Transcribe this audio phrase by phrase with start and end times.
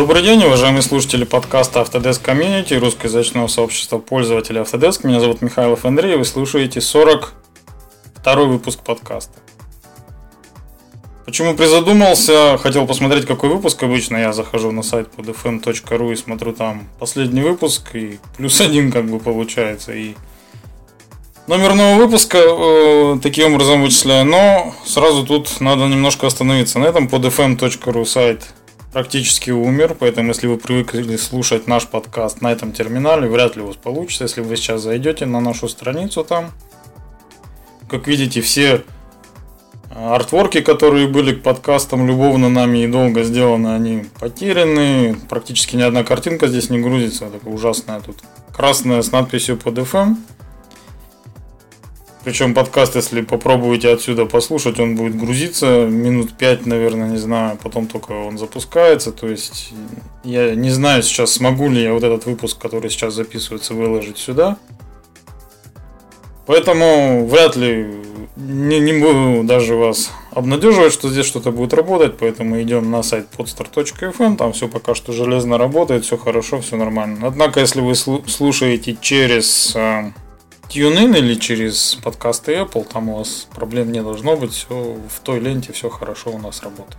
[0.00, 5.06] Добрый день, уважаемые слушатели подкаста Autodesk Community, русскоязычного сообщества пользователей Autodesk.
[5.06, 9.34] Меня зовут Михайлов Андрей, вы слушаете 42 выпуск подкаста.
[11.26, 13.82] Почему призадумался, хотел посмотреть, какой выпуск.
[13.82, 19.04] Обычно я захожу на сайт podfm.ru и смотрю там последний выпуск, и плюс один как
[19.04, 19.92] бы получается.
[19.92, 20.14] И
[21.46, 26.78] номер нового выпуска э, таким образом вычисляю, но сразу тут надо немножко остановиться.
[26.78, 28.54] На этом podfm.ru сайт
[28.92, 33.68] практически умер, поэтому если вы привыкли слушать наш подкаст на этом терминале, вряд ли у
[33.68, 34.24] вас получится.
[34.24, 36.50] Если вы сейчас зайдете на нашу страницу там,
[37.88, 38.84] как видите, все
[39.94, 45.16] артворки, которые были к подкастам любовно нами и долго сделаны, они потеряны.
[45.28, 47.26] Практически ни одна картинка здесь не грузится.
[47.26, 48.16] Такая ужасная тут
[48.54, 50.16] красная с надписью под FM.
[52.22, 57.86] Причем подкаст, если попробуете отсюда послушать, он будет грузиться минут 5, наверное, не знаю, потом
[57.86, 59.10] только он запускается.
[59.10, 59.72] То есть
[60.22, 64.58] я не знаю сейчас, смогу ли я вот этот выпуск, который сейчас записывается, выложить сюда.
[66.44, 67.86] Поэтому вряд ли
[68.36, 73.28] не, не буду даже вас обнадеживать, что здесь что-то будет работать, поэтому идем на сайт
[73.36, 77.26] podstar.fm, там все пока что железно работает, все хорошо, все нормально.
[77.26, 80.12] Однако, если вы слушаете через э,
[80.70, 85.40] TuneIn или через подкасты Apple, там у вас проблем не должно быть, все в той
[85.40, 86.96] ленте все хорошо у нас работает.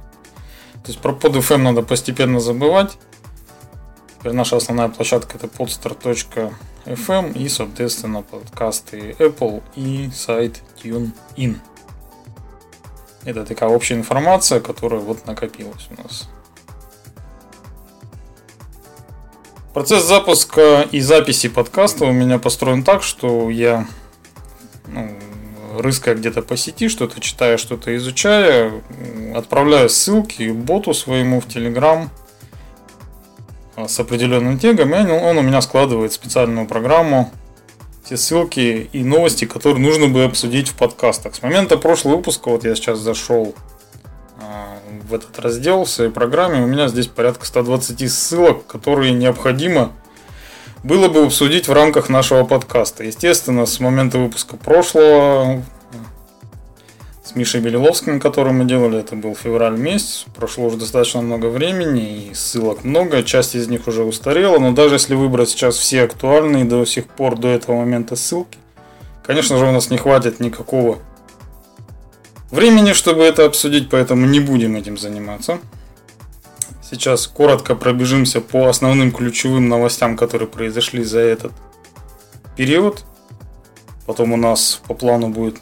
[0.74, 2.98] То есть про PodFM надо постепенно забывать.
[4.20, 11.56] Теперь наша основная площадка это podstar.fm и, соответственно, подкасты Apple и сайт TuneIn.
[13.24, 16.28] Это такая общая информация, которая вот накопилась у нас.
[19.74, 23.88] Процесс запуска и записи подкаста у меня построен так, что я
[24.88, 25.10] ну,
[25.78, 28.74] рыская где-то по сети, что-то читая, что-то изучая,
[29.34, 31.46] отправляю ссылки боту своему в
[33.78, 37.32] а, с определенным тегом, и он у меня складывает специальную программу,
[38.04, 41.34] все ссылки и новости, которые нужно бы обсудить в подкастах.
[41.34, 43.56] С момента прошлого выпуска, вот я сейчас зашел
[45.12, 46.64] в этот раздел в своей программе.
[46.64, 49.92] У меня здесь порядка 120 ссылок, которые необходимо
[50.84, 53.04] было бы обсудить в рамках нашего подкаста.
[53.04, 55.64] Естественно, с момента выпуска прошлого
[57.24, 62.30] с Мишей Белиловским, который мы делали, это был февраль месяц, прошло уже достаточно много времени
[62.30, 66.66] и ссылок много, часть из них уже устарела, но даже если выбрать сейчас все актуальные
[66.66, 68.58] до сих пор до этого момента ссылки,
[69.26, 70.98] конечно же у нас не хватит никакого
[72.52, 75.60] времени, чтобы это обсудить, поэтому не будем этим заниматься.
[76.84, 81.54] Сейчас коротко пробежимся по основным ключевым новостям, которые произошли за этот
[82.58, 83.06] период.
[84.06, 85.58] Потом у нас по плану будет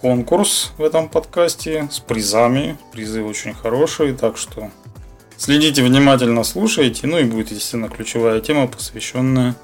[0.00, 2.78] конкурс в этом подкасте с призами.
[2.92, 4.70] Призы очень хорошие, так что
[5.36, 7.08] следите внимательно, слушайте.
[7.08, 9.56] Ну и будет, естественно, ключевая тема, посвященная...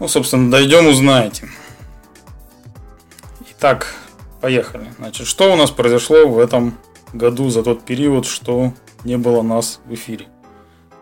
[0.00, 1.48] Ну, собственно, дойдем, узнаете.
[3.50, 3.94] Итак,
[4.40, 4.86] Поехали.
[4.98, 6.78] Значит, что у нас произошло в этом
[7.12, 8.72] году за тот период, что
[9.04, 10.26] не было нас в эфире?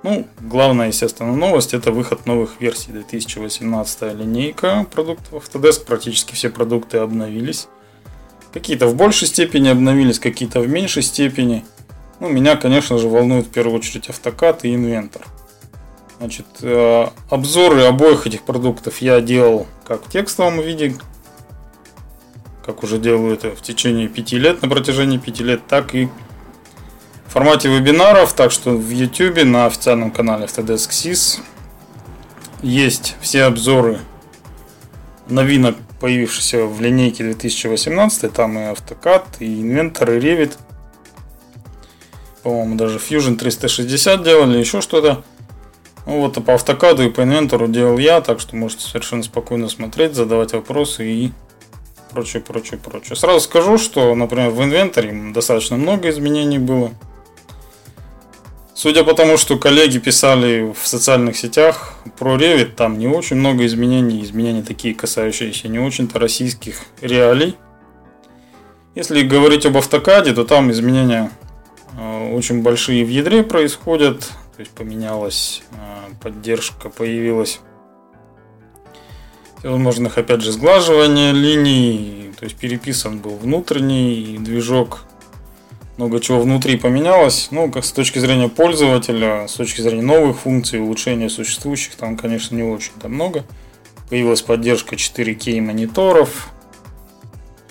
[0.03, 2.93] Ну, главная, естественно, новость– это выход новых версий.
[2.93, 5.85] 2018 линейка продуктов Autodesk.
[5.85, 7.69] Практически все продукты обновились.
[8.53, 11.65] Какие-то в большей степени обновились, какие-то в меньшей степени.
[12.21, 15.23] Ну, меня, конечно же, волнует в первую очередь автокад и инвентор.
[16.19, 20.95] Значит, э, обзоры обоих этих продуктов я делал как в текстовом виде,
[22.67, 26.09] как уже делаю это в течение пяти лет, на протяжении пяти лет, так и
[27.27, 31.41] в формате вебинаров, так что в YouTube на официальном канале Autodesk SIS
[32.63, 34.01] есть все обзоры
[35.29, 40.55] новинок, появившихся в линейке 2018, там и AutoCAD, и Inventor, и Revit.
[42.43, 45.25] По-моему, даже Fusion 360 делали, еще что-то.
[46.05, 49.69] Ну вот, а по AutoCAD и по Inventor делал я, так что можете совершенно спокойно
[49.69, 51.33] смотреть, задавать вопросы и
[52.17, 53.15] прочее, прочее, прочее.
[53.15, 56.93] Сразу скажу, что, например, в инвентаре достаточно много изменений было.
[58.75, 63.67] Судя по тому, что коллеги писали в социальных сетях про Revit, там не очень много
[63.67, 67.55] изменений, изменения такие, касающиеся не очень-то российских реалий.
[68.95, 71.31] Если говорить об автокаде, то там изменения
[71.99, 77.61] э, очень большие в ядре происходят, то есть поменялась э, поддержка, появилась
[79.63, 85.05] возможных, опять же, сглаживания линий, то есть переписан был внутренний движок,
[85.97, 90.81] много чего внутри поменялось, ну, как с точки зрения пользователя, с точки зрения новых функций,
[90.81, 93.45] улучшения существующих, там, конечно, не очень-то много.
[94.11, 96.51] Появилась поддержка 4К мониторов,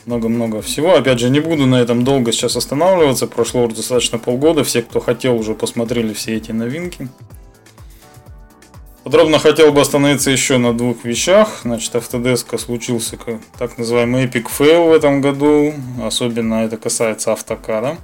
[0.06, 0.96] много-много всего.
[0.96, 3.28] Опять же, не буду на этом долго сейчас останавливаться.
[3.28, 4.64] Прошло уже достаточно полгода.
[4.64, 7.08] Все, кто хотел, уже посмотрели все эти новинки.
[9.06, 11.60] Подробно хотел бы остановиться еще на двух вещах.
[11.62, 13.20] Значит, Autodesk случился
[13.60, 15.76] так называемый Epic Fail в этом году.
[16.04, 17.98] Особенно это касается автокада.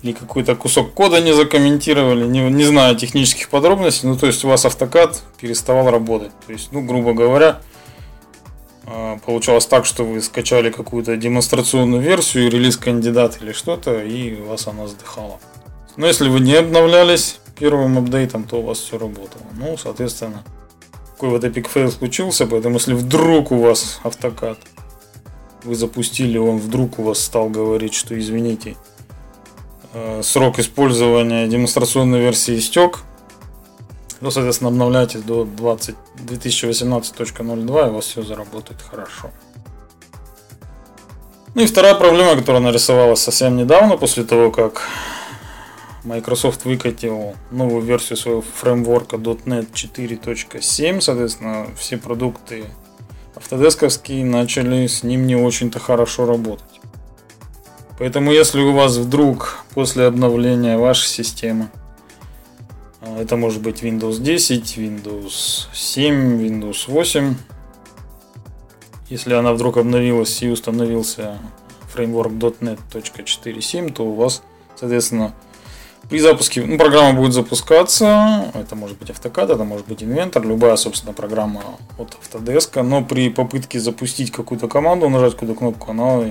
[0.03, 4.07] Или какой-то кусок кода не закомментировали, не, не знаю технических подробностей.
[4.07, 6.31] Ну, то есть у вас автокад переставал работать.
[6.45, 7.61] То есть, ну, грубо говоря,
[9.25, 14.67] получалось так, что вы скачали какую-то демонстрационную версию, release candidate или что-то, и у вас
[14.67, 15.39] она сдыхала.
[15.97, 19.43] Но если вы не обновлялись первым апдейтом, то у вас все работало.
[19.59, 20.43] Ну, соответственно,
[21.11, 24.59] такой вот epic fail случился, поэтому если вдруг у вас AutoCAD
[25.63, 28.77] вы запустили, он вдруг у вас стал говорить, что извините,
[29.93, 32.99] э, срок использования демонстрационной версии истек,
[34.19, 39.31] то, соответственно, обновляйтесь до 20, 2018.02 и у вас все заработает хорошо.
[41.55, 44.83] Ну и вторая проблема, которая нарисовалась совсем недавно, после того, как
[46.03, 52.65] Microsoft выкатил новую версию своего фреймворка .NET 4.7, соответственно, все продукты
[53.35, 56.81] автодесковские начали с ним не очень-то хорошо работать.
[57.99, 61.69] Поэтому, если у вас вдруг после обновления вашей системы,
[63.01, 67.35] это может быть Windows 10, Windows 7, Windows 8,
[69.09, 71.39] если она вдруг обновилась и установился
[71.93, 74.43] фреймворк .NET.4.7, то у вас,
[74.75, 75.33] соответственно,
[76.09, 80.75] при запуске ну, программа будет запускаться, это может быть автокад, это может быть инвентор, любая,
[80.77, 81.63] собственно, программа
[81.97, 86.23] от Autodesk, но при попытке запустить какую-то команду, нажать какую-то кнопку, она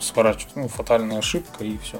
[0.00, 1.98] сворачивается, ну, фатальная ошибка и все.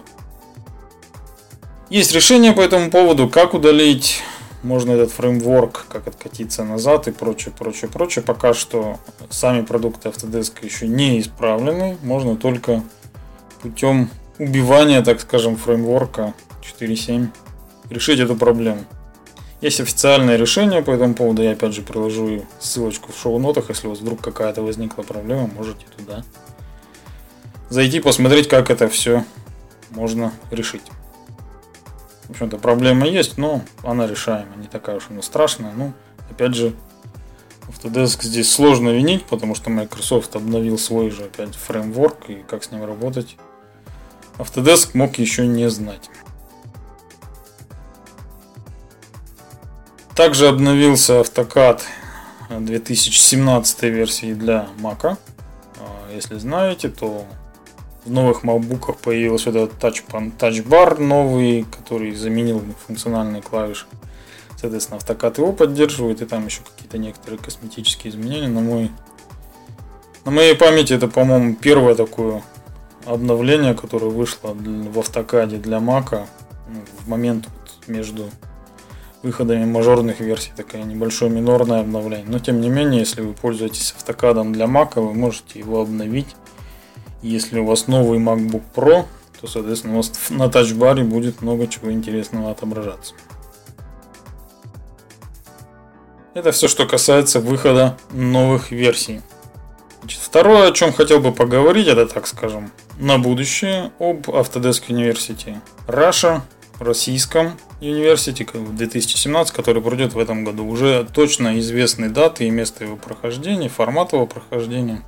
[1.88, 4.22] Есть решение по этому поводу, как удалить
[4.64, 8.24] можно этот фреймворк, как откатиться назад и прочее, прочее, прочее.
[8.24, 8.98] Пока что
[9.30, 12.82] сами продукты Autodesk еще не исправлены, можно только
[13.62, 16.34] путем убивания, так скажем, фреймворка
[16.80, 17.28] 4.7
[17.90, 18.84] решить эту проблему.
[19.60, 23.90] Есть официальное решение по этому поводу, я опять же приложу ссылочку в шоу-нотах, если у
[23.90, 26.24] вас вдруг какая-то возникла проблема, можете туда
[27.70, 29.24] зайти, посмотреть, как это все
[29.90, 30.82] можно решить.
[32.26, 35.72] В общем-то, проблема есть, но она решаема, не такая уж она страшная.
[35.74, 35.92] Ну,
[36.30, 36.74] опять же,
[37.68, 42.70] Autodesk здесь сложно винить, потому что Microsoft обновил свой же опять фреймворк, и как с
[42.70, 43.36] ним работать,
[44.38, 46.10] Autodesk мог еще не знать.
[50.14, 51.84] Также обновился автокад
[52.48, 55.04] 2017 версии для Mac.
[55.04, 55.18] А,
[56.14, 57.26] если знаете, то
[58.06, 63.86] в новых MacBook появился вот этот тач-бар новый, который заменил функциональные клавиши.
[64.58, 68.48] Соответственно, автокад его поддерживает, и там еще какие-то некоторые косметические изменения.
[68.48, 68.90] На, мой,
[70.24, 72.42] на моей памяти это, по-моему, первое такое
[73.04, 76.26] обновление, которое вышло в автокаде для Mac
[76.68, 78.30] ну, в момент вот между
[79.22, 82.26] выходами мажорных версий, такая небольшое минорное обновление.
[82.28, 86.36] Но тем не менее, если вы пользуетесь автокадом для Mac, вы можете его обновить.
[87.26, 89.04] Если у вас новый MacBook Pro,
[89.40, 93.14] то, соответственно, у вас на тачбаре будет много чего интересного отображаться.
[96.34, 99.22] Это все, что касается выхода новых версий.
[100.00, 105.56] Значит, второе, о чем хотел бы поговорить, это, так скажем, на будущее об Autodesk University
[105.88, 106.42] Russia
[106.78, 110.64] российском университете 2017, который пройдет в этом году.
[110.64, 115.02] Уже точно известны даты и место его прохождения, формат его прохождения.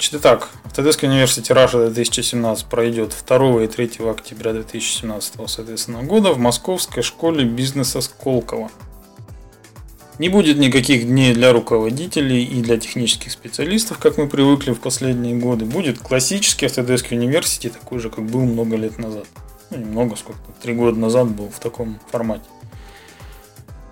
[0.00, 7.02] Итак, Autodesk University Russia 2017 пройдет 2 и 3 октября 2017 соответственно, года в Московской
[7.02, 8.70] школе бизнеса Сколково.
[10.20, 15.34] Не будет никаких дней для руководителей и для технических специалистов, как мы привыкли в последние
[15.34, 15.64] годы.
[15.64, 19.26] Будет классический Autodesk University, такой же, как был много лет назад.
[19.70, 22.44] Ну, немного, сколько-то, три года назад был в таком формате.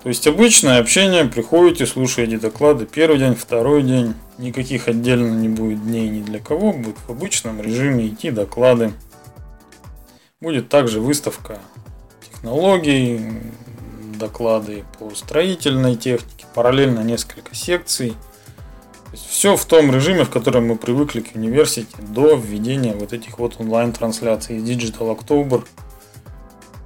[0.05, 4.15] То есть обычное общение, приходите, слушаете доклады первый день, второй день.
[4.39, 8.93] Никаких отдельно не будет дней ни для кого, будет в обычном режиме идти доклады.
[10.41, 11.59] Будет также выставка
[12.21, 13.21] технологий,
[14.19, 18.11] доклады по строительной технике, параллельно несколько секций.
[18.11, 23.13] То есть все в том режиме, в котором мы привыкли к университете до введения вот
[23.13, 25.65] этих вот онлайн-трансляций Digital October,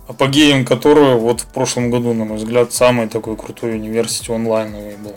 [0.07, 5.15] апогеем которого вот в прошлом году, на мой взгляд, самый такой крутой университет онлайновый был.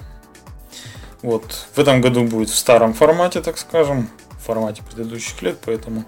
[1.24, 6.04] Вот в этом году будет в старом формате, так скажем, в формате предыдущих лет, поэтому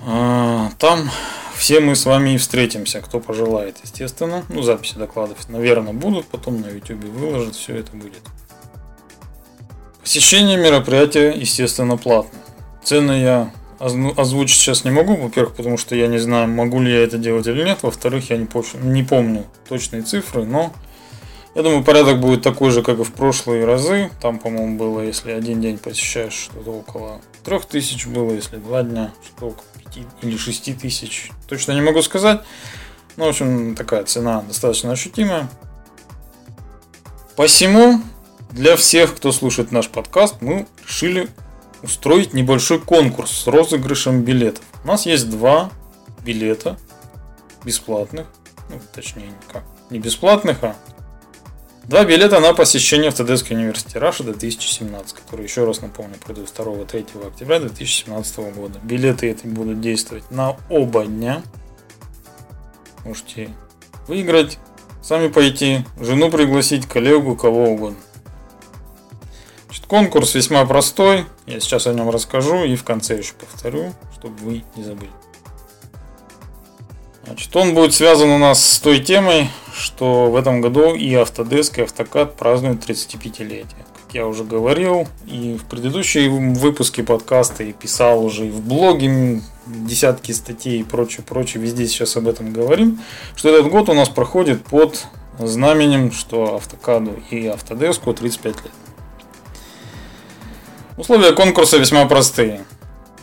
[0.00, 1.10] а, там
[1.56, 4.44] все мы с вами и встретимся, кто пожелает, естественно.
[4.48, 8.22] Ну, записи докладов, наверное, будут, потом на YouTube выложат, все это будет.
[10.00, 12.38] Посещение мероприятия, естественно, платно.
[12.84, 17.02] Цены я озвучить сейчас не могу, во-первых, потому что я не знаю, могу ли я
[17.02, 18.46] это делать или нет, во-вторых, я не,
[18.82, 20.72] не помню точные цифры, но
[21.54, 24.10] я думаю, порядок будет такой же, как и в прошлые разы.
[24.20, 29.46] Там, по-моему, было, если один день посещаешь, что-то около 3000 было, если два дня, что-то
[29.48, 31.30] около 5 или 6 тысяч.
[31.48, 32.40] Точно не могу сказать.
[33.16, 35.50] Ну, в общем, такая цена достаточно ощутимая.
[37.36, 38.00] Посему,
[38.50, 41.28] для всех, кто слушает наш подкаст, мы решили
[41.82, 44.64] устроить небольшой конкурс с розыгрышем билетов.
[44.84, 45.70] У нас есть два
[46.24, 46.78] билета
[47.64, 48.26] бесплатных,
[48.70, 50.76] ну, точнее, как, не бесплатных, а
[51.84, 57.26] Два билета на посещение в Тедесский университет Раша 2017, который, еще раз напомню, пройдет 2-3
[57.26, 58.78] октября 2017 года.
[58.84, 61.42] Билеты эти будут действовать на оба дня.
[63.04, 63.50] Можете
[64.06, 64.58] выиграть,
[65.02, 67.98] сами пойти, жену пригласить, коллегу, кого угодно.
[69.66, 71.26] Значит, конкурс весьма простой.
[71.46, 75.10] Я сейчас о нем расскажу и в конце еще повторю, чтобы вы не забыли.
[77.24, 79.50] Значит, он будет связан у нас с той темой,
[79.82, 83.66] что в этом году и Autodesk, и AutoCAD празднуют 35-летие.
[83.94, 89.42] Как я уже говорил, и в предыдущие выпуске подкаста, и писал уже и в блоге
[89.66, 93.00] десятки статей и прочее, прочее, везде сейчас об этом говорим,
[93.34, 95.04] что этот год у нас проходит под
[95.40, 98.72] знаменем, что AutoCAD и Autodesk 35 лет.
[100.96, 102.64] Условия конкурса весьма простые.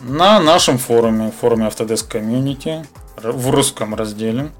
[0.02, 2.84] На нашем форуме, форуме Autodesk Community,
[3.22, 4.50] в русском разделе.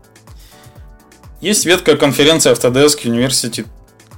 [1.40, 3.66] Есть ветка конференции Autodesk University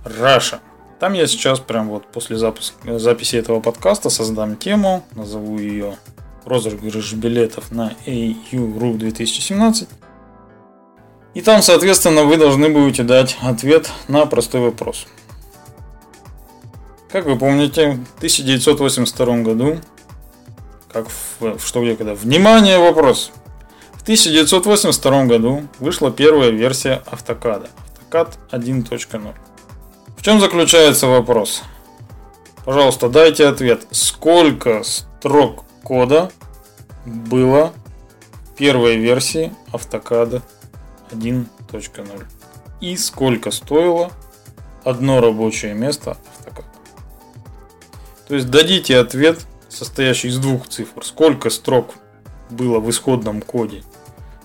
[0.04, 0.58] Russia.
[0.98, 5.96] Там я сейчас, прям вот после запуска, записи этого подкаста, создам тему, назову ее
[6.44, 9.88] розыгрыш билетов на AU.RU 2017.
[11.34, 15.06] И там, соответственно, вы должны будете дать ответ на простой вопрос.
[17.10, 19.78] Как вы помните, в 1982 году,
[20.92, 23.30] как в, в что где когда, внимание, вопрос,
[24.02, 29.34] в 1982 году вышла первая версия автокада, автокад 1.0.
[30.16, 31.62] В чем заключается вопрос?
[32.64, 33.86] Пожалуйста, дайте ответ.
[33.92, 36.32] Сколько строк кода
[37.06, 37.72] было
[38.44, 40.42] в первой версии автокада
[41.12, 42.26] 1.0?
[42.80, 44.10] И сколько стоило
[44.82, 46.66] одно рабочее место автокада?
[48.26, 51.04] То есть дадите ответ, состоящий из двух цифр.
[51.04, 51.94] Сколько строк
[52.50, 53.84] было в исходном коде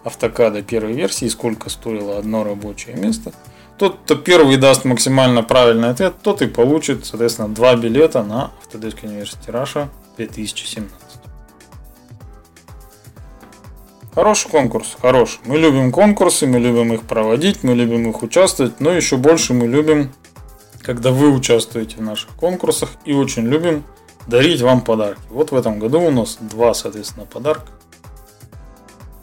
[0.07, 3.33] автокада первой версии, сколько стоило одно рабочее место.
[3.77, 9.03] Тот, кто первый даст максимально правильный ответ, тот и получит, соответственно, два билета на Autodesk
[9.03, 9.87] University Russia
[10.17, 10.89] 2017.
[14.15, 15.39] Хороший конкурс, хороший.
[15.45, 19.67] Мы любим конкурсы, мы любим их проводить, мы любим их участвовать, но еще больше мы
[19.67, 20.11] любим,
[20.81, 23.83] когда вы участвуете в наших конкурсах и очень любим
[24.25, 25.21] дарить вам подарки.
[25.29, 27.67] Вот в этом году у нас два, соответственно, подарка.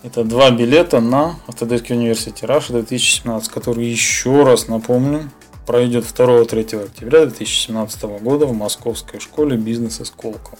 [0.04, 5.30] Это два билета на Autodesk University Russia 2017, который еще раз напомню,
[5.66, 10.58] пройдет 2-3 октября 2017 года в Московской школе бизнеса Сколково.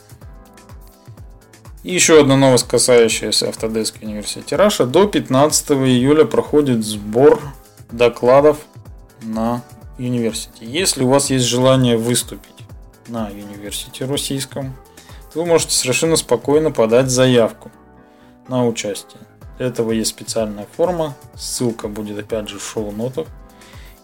[1.82, 4.86] И еще одна новость, касающаяся Autodesk University Russia.
[4.86, 7.38] До 15 июля проходит сбор
[7.92, 8.56] докладов
[9.20, 9.62] на
[9.98, 10.64] университете.
[10.64, 12.48] Если у вас есть желание выступить
[13.08, 14.74] на университете российском,
[15.34, 17.70] то вы можете совершенно спокойно подать заявку
[18.48, 19.20] на участие.
[19.58, 23.28] Этого есть специальная форма, ссылка будет опять же в шоу-нотах.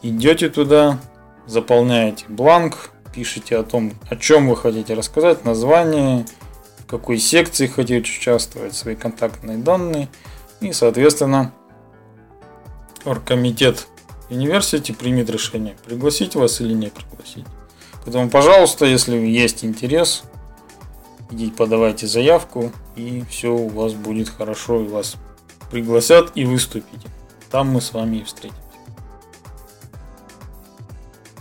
[0.03, 0.99] Идете туда,
[1.47, 6.25] заполняете бланк, пишите о том, о чем вы хотите рассказать, название,
[6.79, 10.09] в какой секции хотите участвовать, свои контактные данные.
[10.61, 11.53] И, соответственно,
[13.05, 13.89] оргкомитет
[14.29, 17.45] University примет решение, пригласить вас или не пригласить.
[18.05, 20.23] Поэтому, пожалуйста, если есть интерес,
[21.31, 25.17] идите подавайте заявку, и все у вас будет хорошо, и вас
[25.71, 27.09] пригласят и выступите.
[27.51, 28.61] Там мы с вами и встретимся.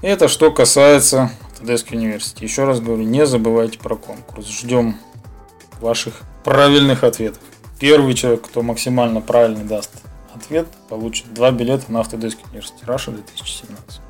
[0.01, 2.45] Это что касается Тедеск университета.
[2.45, 4.47] Еще раз говорю, не забывайте про конкурс.
[4.47, 4.95] Ждем
[5.81, 7.43] ваших правильных ответов.
[7.79, 9.91] Первый человек, кто максимально правильно даст
[10.33, 14.01] ответ, получит два билета на Autodesk University Russia 2017.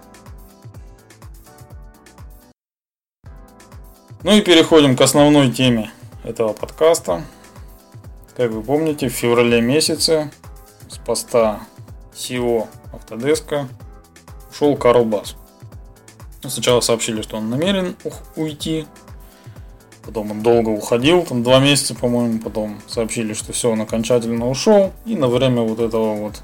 [4.24, 5.92] Ну и переходим к основной теме
[6.24, 7.24] этого подкаста.
[8.40, 10.32] Как вы помните, в феврале месяце
[10.88, 11.60] с поста
[12.14, 13.68] CEO Autodesk
[14.50, 15.36] ушел Карл Бас.
[16.48, 17.98] Сначала сообщили, что он намерен
[18.38, 18.86] уйти,
[20.06, 24.94] потом он долго уходил, там два месяца, по-моему, потом сообщили, что все, он окончательно ушел,
[25.06, 26.42] и на время вот этого вот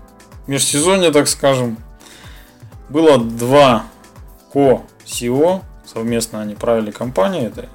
[0.47, 1.77] межсезонья, так скажем,
[2.89, 3.85] было два
[4.51, 7.69] ко-СИО, совместно они правили компанию, это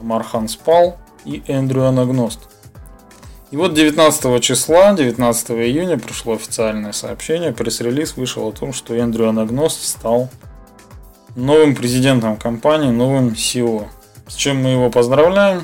[0.00, 2.53] Мархан Спал и Эндрю Анагност.
[3.50, 9.28] И вот 19 числа, 19 июня пришло официальное сообщение, пресс-релиз вышел о том, что Эндрю
[9.28, 10.28] Анагност стал
[11.36, 13.86] новым президентом компании, новым CEO.
[14.26, 15.62] С чем мы его поздравляем.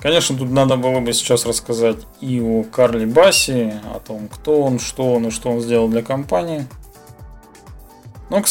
[0.00, 4.78] Конечно, тут надо было бы сейчас рассказать и о Карле Бассе, о том, кто он,
[4.78, 6.66] что он и что он сделал для компании.
[8.28, 8.42] Но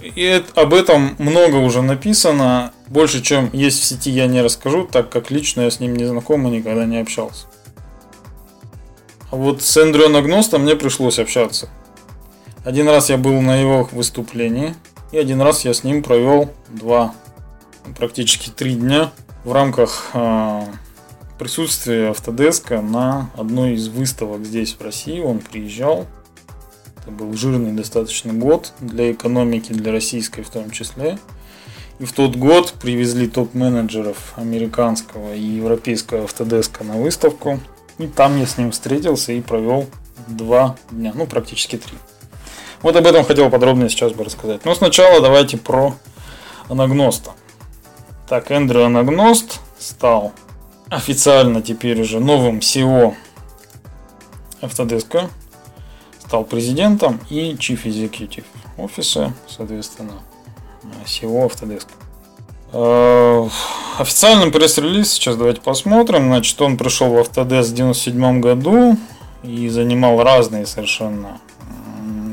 [0.00, 2.72] и об этом много уже написано.
[2.88, 6.04] Больше, чем есть в сети, я не расскажу, так как лично я с ним не
[6.04, 7.46] знаком и никогда не общался.
[9.34, 11.68] А вот с Эндрю Нагностом мне пришлось общаться.
[12.64, 14.76] Один раз я был на его выступлении–
[15.14, 17.14] и один раз я с ним провел два,
[17.96, 19.12] практически три дня
[19.44, 20.62] в рамках э,
[21.38, 25.20] присутствия Автодеска на одной из выставок здесь в России.
[25.20, 26.06] Он приезжал.
[27.00, 31.20] Это был жирный достаточно год для экономики, для российской в том числе.
[32.00, 37.60] И в тот год привезли топ-менеджеров американского и европейского автодеска на выставку.
[37.98, 39.86] И там я с ним встретился и провел
[40.26, 41.96] два дня, ну практически три.
[42.82, 44.64] Вот об этом хотел подробнее сейчас бы рассказать.
[44.64, 45.94] Но сначала давайте про
[46.68, 47.32] анагноста.
[48.28, 50.32] Так, Эндрю Анагност стал
[50.88, 53.14] официально теперь уже новым CEO
[54.60, 55.30] Autodesk,
[56.26, 58.44] стал президентом и Chief Executive
[58.76, 60.22] офиса, соответственно,
[61.04, 61.88] CEO Autodesk.
[62.76, 63.48] Э,
[63.98, 66.24] официальный пресс-релиз, сейчас давайте посмотрим.
[66.24, 68.96] Значит, он пришел в Autodesk в 1997 году
[69.44, 71.40] и занимал разные совершенно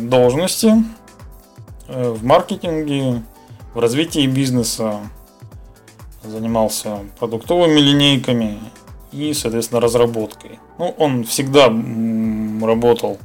[0.01, 0.83] должности
[1.87, 3.21] э, в маркетинге,
[3.75, 5.01] в развитии бизнеса,
[6.23, 8.57] занимался продуктовыми линейками
[9.11, 10.59] и, соответственно, разработкой.
[10.79, 13.19] Ну, он всегда работал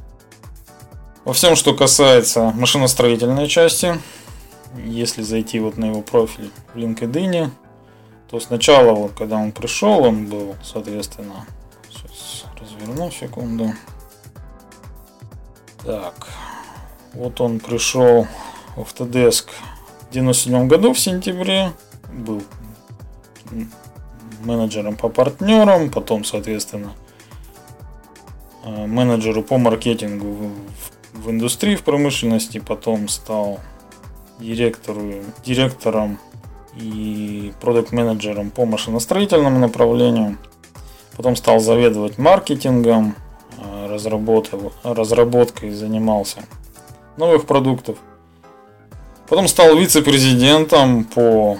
[1.25, 3.99] во всем, что касается машиностроительной части.
[4.75, 7.49] Если зайти вот на его профиль в LinkedIn,
[8.29, 11.45] то сначала, вот, когда он пришел, он был, соответственно,
[11.89, 13.73] сейчас разверну секунду.
[15.83, 16.27] Так,
[17.13, 18.27] вот он пришел
[18.75, 19.47] в Autodesk
[20.09, 21.71] в 97 году в сентябре.
[22.11, 22.43] Был
[24.41, 26.93] менеджером по партнерам, потом, соответственно,
[28.63, 30.53] э, менеджеру по маркетингу в,
[31.13, 33.59] в индустрии, в промышленности, потом стал
[34.39, 35.01] директору,
[35.45, 36.19] директором
[36.75, 40.37] и продукт-менеджером по машиностроительному направлению.
[41.15, 43.15] Потом стал заведовать маркетингом,
[43.57, 43.87] э,
[44.83, 46.43] разработкой занимался
[47.17, 47.97] новых продуктов.
[49.27, 51.57] Потом стал вице-президентом по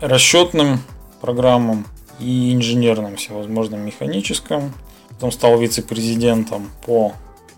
[0.00, 0.80] расчетным
[1.20, 1.86] программам
[2.18, 4.72] и инженерным всевозможным механическим.
[5.10, 7.12] Потом стал вице-президентом по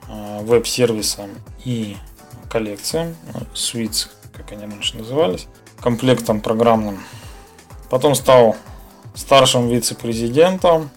[0.09, 1.31] э, веб-сервисам
[1.65, 1.97] и
[2.51, 3.17] коллекциям,
[3.55, 5.47] suites, как они раньше назывались,
[5.81, 7.01] комплектом программным.
[7.91, 8.57] Потом стал
[9.15, 10.91] старшим вице-президентом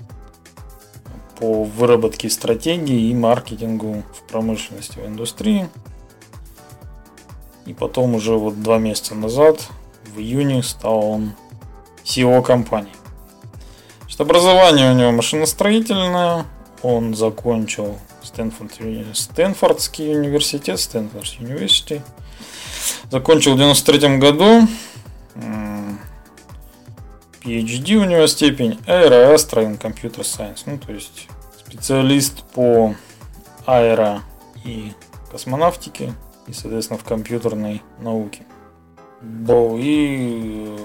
[1.40, 5.70] по выработке стратегии и маркетингу в промышленности, в индустрии.
[7.66, 9.62] И потом уже вот два месяца назад,
[10.16, 11.34] в июне, стал он
[12.04, 12.94] CEO компании.
[14.02, 16.46] Значит, образование у него машиностроительное.
[16.82, 18.72] Он закончил Стэнфорд,
[19.14, 22.02] Стэнфордский университет, Стэнфорд университет.
[23.12, 24.68] Закончил в 93 году.
[27.42, 30.64] PhD у него степень Aero Astro in Computer Science.
[30.66, 31.28] Ну, то есть
[31.66, 32.94] специалист по
[33.66, 34.22] аэро
[34.64, 34.94] и
[35.32, 36.14] космонавтике
[36.48, 38.46] и, соответственно, в компьютерной науке.
[39.22, 40.76] И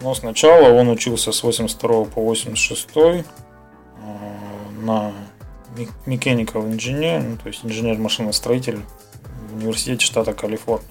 [0.00, 3.22] ну, сначала он учился с 82 по 86 э,
[4.80, 5.12] на
[6.06, 8.80] mechanical engineer, ну, то есть инженер-машиностроитель
[9.50, 10.88] в университете штата Калифорния.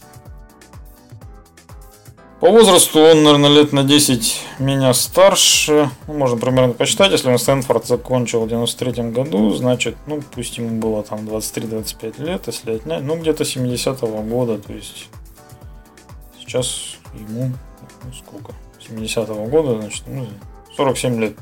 [2.43, 5.89] По возрасту он, наверное, лет на 10 меня старше.
[6.07, 10.77] Ну, можно примерно посчитать, если он Стэнфорд закончил в 93 году, значит, ну, пусть ему
[10.77, 15.07] было там 23-25 лет, если отнять, ну, где-то 70-го года, то есть
[16.37, 17.53] сейчас ему,
[18.03, 18.51] ну, сколько,
[18.89, 20.27] 70-го года, значит, ну,
[20.75, 21.37] 47 лет.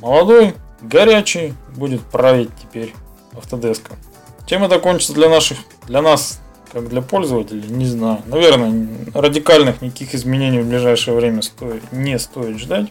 [0.00, 2.94] Молодой, горячий, будет править теперь
[3.36, 3.98] автодеском.
[4.46, 6.40] Чем это кончится для наших, для нас
[6.72, 8.20] как для пользователей, не знаю.
[8.26, 12.90] Наверное, радикальных никаких изменений в ближайшее время стоит, не стоит ждать.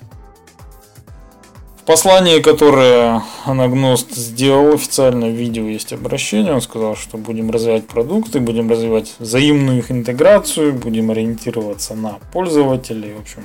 [1.82, 6.54] В послании, которое Анагност сделал официально в видео, есть обращение.
[6.54, 13.14] Он сказал, что будем развивать продукты, будем развивать взаимную их интеграцию, будем ориентироваться на пользователей.
[13.14, 13.44] В общем,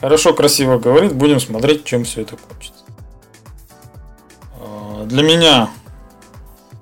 [0.00, 2.84] хорошо, красиво говорит, будем смотреть, чем все это кончится.
[4.60, 5.68] А, для меня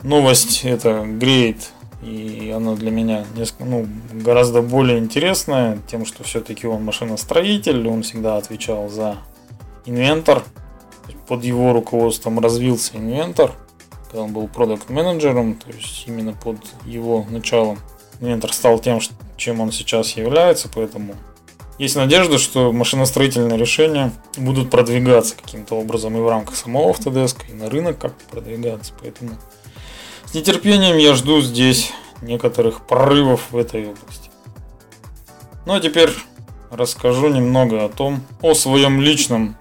[0.04, 1.71] новость это греет
[2.02, 8.02] и она для меня несколько, ну, гораздо более интересная тем, что все-таки он машиностроитель, он
[8.02, 9.18] всегда отвечал за
[9.86, 10.42] инвентор.
[11.28, 13.52] Под его руководством развился инвентор,
[14.06, 17.78] когда он был продукт менеджером то есть именно под его началом
[18.20, 19.00] инвентор стал тем,
[19.36, 21.14] чем он сейчас является, поэтому
[21.78, 27.52] есть надежда, что машиностроительные решения будут продвигаться каким-то образом и в рамках самого Autodesk, и
[27.52, 29.30] на рынок как-то продвигаться, поэтому
[30.32, 31.92] с нетерпением я жду здесь
[32.22, 34.30] некоторых прорывов в этой области.
[35.66, 36.08] Ну а теперь
[36.70, 39.56] расскажу немного о том, о своем личном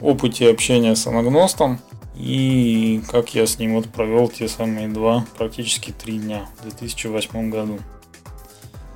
[0.00, 1.78] опыте общения с анагностом
[2.16, 7.48] и как я с ним вот провел те самые два, практически три дня в 2008
[7.48, 7.78] году.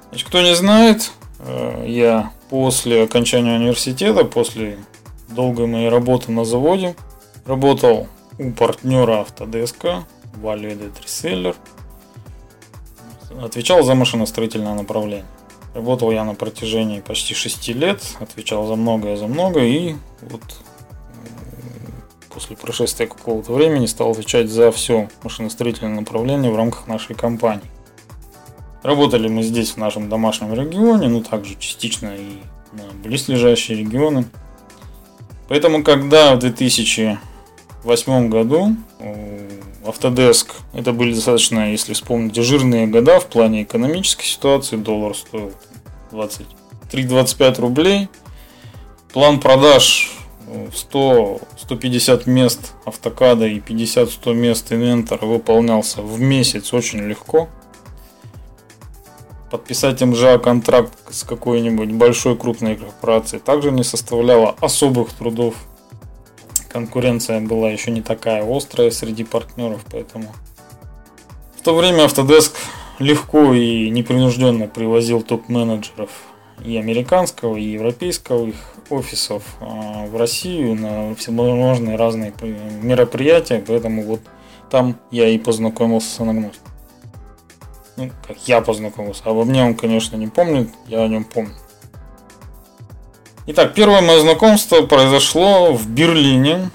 [0.08, 4.78] Значит, кто не знает, э, я после окончания университета, после
[5.28, 6.96] долгой моей работы на заводе,
[7.46, 8.08] работал
[8.40, 10.04] у партнера Автодеска
[10.42, 11.56] Value Added Reseller.
[13.42, 15.24] Отвечал за машиностроительное направление.
[15.74, 20.42] Работал я на протяжении почти 6 лет, отвечал за многое, за многое, и вот
[22.32, 27.70] после прошествия какого-то времени стал отвечать за все машиностроительное направление в рамках нашей компании.
[28.84, 32.38] Работали мы здесь, в нашем домашнем регионе, ну также частично и
[32.72, 34.26] на близлежащие регионы.
[35.48, 38.76] Поэтому, когда в 2008 году
[39.84, 40.48] Autodesk.
[40.72, 44.76] Это были достаточно, если вспомните, жирные года в плане экономической ситуации.
[44.76, 45.52] Доллар стоил
[46.10, 48.08] 23-25 рублей.
[49.12, 50.10] План продаж
[50.46, 57.48] 100-150 мест автокада и 50-100 мест инвентора выполнялся в месяц очень легко.
[59.50, 65.54] Подписать МЖА контракт с какой-нибудь большой крупной корпорацией также не составляло особых трудов
[66.74, 70.26] конкуренция была еще не такая острая среди партнеров, поэтому
[71.56, 72.52] в то время Autodesk
[72.98, 76.10] легко и непринужденно привозил топ-менеджеров
[76.64, 78.56] и американского, и европейского их
[78.90, 82.32] офисов а, в Россию на всевозможные разные
[82.82, 84.22] мероприятия, поэтому вот
[84.68, 86.72] там я и познакомился с анагностом.
[87.96, 89.22] Ну, как я познакомился.
[89.26, 91.54] Обо мне он, конечно, не помнит, я о нем помню.
[93.46, 96.70] Итак, первое мое знакомство произошло в Берлине.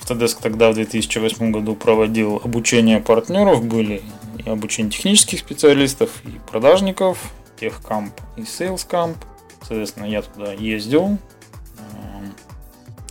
[0.00, 4.02] Autodesk тогда в 2008 году проводил обучение партнеров, были
[4.42, 7.18] и обучение технических специалистов, и продажников,
[7.60, 9.18] Tech Camp и Sales Camp.
[9.60, 11.18] Соответственно, я туда ездил.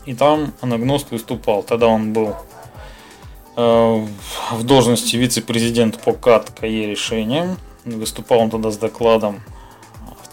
[0.07, 1.61] И там анагност выступал.
[1.61, 2.35] Тогда он был
[3.55, 4.05] э,
[4.51, 7.57] в должности вице-президент по КАТ КАЕ решениям.
[7.85, 9.39] Выступал он тогда с докладом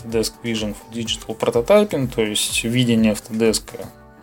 [0.01, 3.63] Autodesk Vision for Digital Prototyping, то есть видение Autodesk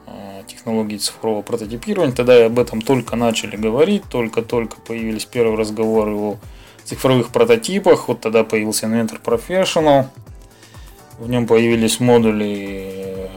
[0.07, 2.15] э, технологии цифрового прототипирования.
[2.15, 6.37] Тогда об этом только начали говорить, только-только появились первые разговоры о
[6.83, 8.07] цифровых прототипах.
[8.07, 10.07] Вот тогда появился Inventor Professional.
[11.19, 13.27] В нем появились модули э,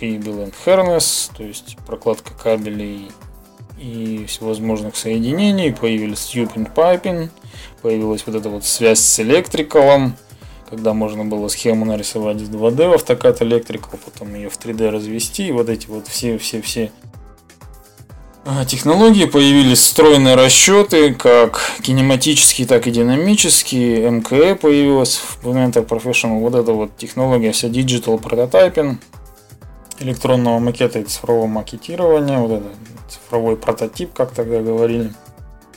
[0.00, 3.10] Cable and Harness, то есть прокладка кабелей
[3.78, 5.72] и всевозможных соединений.
[5.72, 7.30] Появились Tubing Piping,
[7.80, 10.16] появилась вот эта вот связь с электрикалом
[10.72, 15.48] когда можно было схему нарисовать в 2D в AutoCAD Electrical, потом ее в 3D развести,
[15.48, 16.90] и вот эти вот все-все-все
[18.46, 24.10] а, технологии появились встроенные расчеты, как кинематические, так и динамические.
[24.10, 26.40] МКЭ появилась в Inventor Professional.
[26.40, 28.96] Вот эта вот технология, вся Digital Prototyping,
[30.00, 32.68] электронного макета и цифрового макетирования, вот это
[33.10, 35.12] цифровой прототип, как тогда говорили,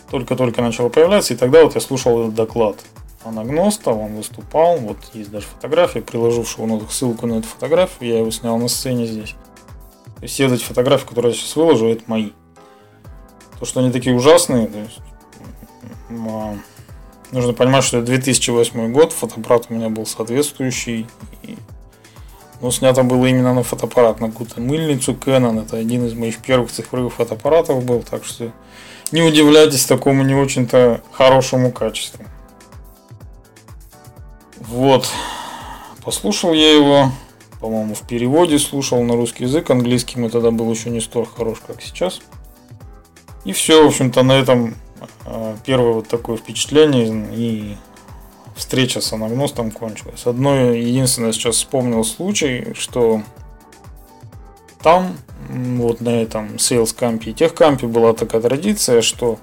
[0.09, 2.77] только-только начало появляться, и тогда вот я слушал этот доклад
[3.25, 8.19] анагноста, он выступал, вот есть даже фотография, приложу в шоу ссылку на эту фотографию, я
[8.19, 9.35] его снял на сцене здесь.
[10.19, 12.31] То все эти фотографии, которые я сейчас выложу, это мои.
[13.59, 14.99] То, что они такие ужасные, то есть,
[17.31, 21.07] нужно понимать, что это 2008 год, фотоаппарат у меня был соответствующий.
[21.43, 21.57] И,
[22.61, 25.63] ну, снято было именно на фотоаппарат, на какую-то мыльницу Canon.
[25.63, 28.51] Это один из моих первых цифровых фотоаппаратов был, так что
[29.11, 32.25] не удивляйтесь такому не очень-то хорошему качеству.
[34.67, 35.07] Вот.
[36.03, 37.11] Послушал я его,
[37.59, 39.69] по-моему, в переводе слушал на русский язык.
[39.69, 42.21] Английский мы тогда был еще не столь хорош, как сейчас.
[43.43, 44.75] И все, в общем-то, на этом
[45.25, 47.77] а, первое вот такое впечатление и
[48.55, 50.25] встреча с анагностом кончилась.
[50.25, 53.21] Одно единственное сейчас вспомнил случай, что
[54.81, 55.17] там,
[55.49, 59.39] вот на этом Sales кампе и техкампе была такая традиция, что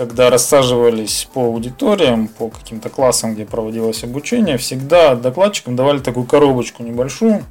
[0.00, 6.82] когда рассаживались по аудиториям, по каким-то классам, где проводилось обучение, всегда докладчикам давали такую коробочку
[6.82, 7.44] небольшую.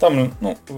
[0.00, 0.74] Там, ну, то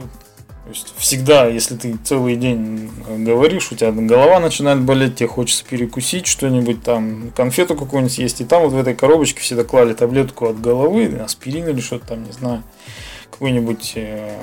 [0.68, 6.26] есть всегда, если ты целый день говоришь, у тебя голова начинает болеть, тебе хочется перекусить
[6.26, 10.60] что-нибудь там, конфету какую-нибудь есть, и там вот в этой коробочке всегда клали таблетку от
[10.60, 12.62] головы, аспирин или что-то там, не знаю,
[13.30, 14.38] какой-нибудь э,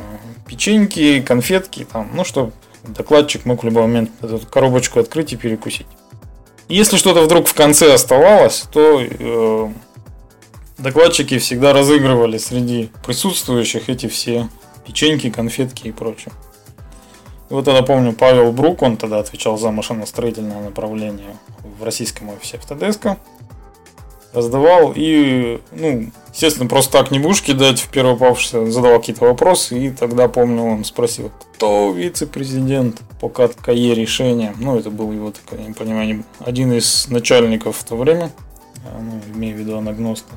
[0.48, 2.52] печеньки, конфетки там, ну что
[2.88, 5.86] докладчик мог в любой момент эту коробочку открыть и перекусить.
[6.67, 9.69] Если что-то вдруг в конце оставалось, то э,
[10.80, 14.49] докладчики всегда разыгрывали среди присутствующих эти все
[14.86, 16.34] печеньки, конфетки и прочее.
[17.49, 21.38] Вот тогда помню, Павел Брук, он тогда отвечал за машиностроительное направление
[21.80, 23.17] в российском офисе Автодеска.
[24.36, 29.80] Раздавал и, ну, естественно, просто так не будешь кидать в первого попавшегося, задавал какие-то вопросы,
[29.80, 34.54] и тогда, помню, он спросил, кто вице-президент по КАТКЕ решения.
[34.60, 38.30] Ну, это был его, так я не понимаю, один из начальников в то время,
[38.86, 40.34] а, ну, имею в виду анагноста.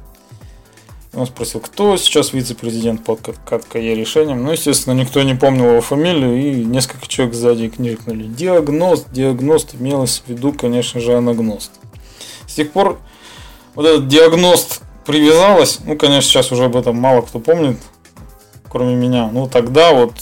[1.13, 4.45] Он спросил, кто сейчас вице-президент под КАТКЕ решением.
[4.45, 10.23] Ну, естественно, никто не помнил его фамилию, и несколько человек сзади крикнули «Диагност!» Диагност имелось
[10.25, 11.73] в виду, конечно же, анагност.
[12.47, 13.01] С тех пор
[13.79, 17.79] вот этот диагност привязалась, ну, конечно, сейчас уже об этом мало кто помнит,
[18.69, 19.31] кроме меня.
[19.33, 20.15] Ну, тогда вот,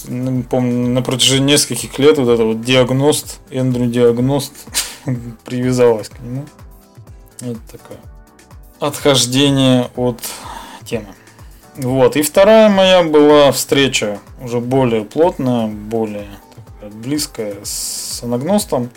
[0.51, 4.53] помню, на протяжении нескольких лет вот это вот диагност, Эндрю диагност
[5.47, 6.45] привязалась к нему.
[7.41, 7.97] Это такое
[8.79, 10.21] отхождение от
[10.85, 11.09] темы.
[11.77, 12.17] Вот.
[12.17, 16.29] И вторая моя была встреча уже более плотная, более
[16.93, 18.91] близкая с анагностом.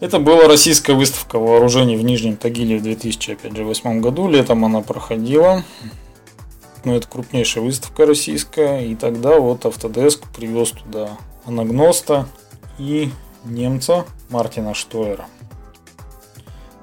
[0.00, 4.28] Это была российская выставка вооружений в Нижнем Тагиле в 2008 году.
[4.28, 5.62] Летом она проходила.
[6.84, 8.80] Ну, это крупнейшая выставка российская.
[8.80, 12.26] И тогда вот Автодеск привез туда анагноста
[12.78, 13.10] и
[13.44, 15.26] немца Мартина Штойера.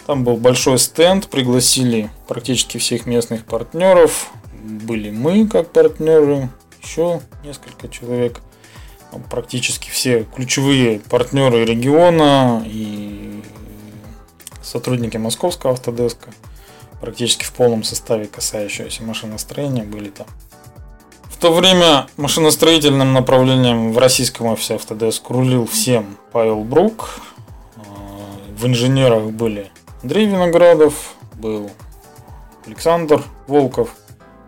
[0.05, 4.31] Там был большой стенд, пригласили практически всех местных партнеров.
[4.53, 6.49] Были мы как партнеры,
[6.83, 8.41] еще несколько человек.
[9.31, 12.96] Практически все ключевые партнеры региона и
[14.77, 16.29] сотрудники московского автодеска
[17.01, 20.27] практически в полном составе, касающиеся машиностроения, были там.
[21.23, 27.21] В то время машиностроительным направлением в российском офисе Автодеск рулил всем Павел Брук.
[27.75, 27.81] А,
[28.57, 31.69] в инженерах были Андрей Виноградов, был
[32.65, 33.95] Александр Волков